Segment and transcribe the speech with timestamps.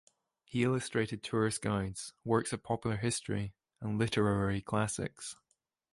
[0.43, 5.35] He illustrated tourist guides, works of popular history, and literary classics.